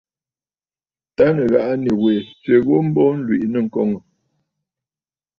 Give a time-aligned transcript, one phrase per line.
[1.15, 4.01] Tâ nɨ̀ghàꞌà nì wè tswe ghu mbo, ǹlwìꞌì nɨ̂ŋkoŋə̀.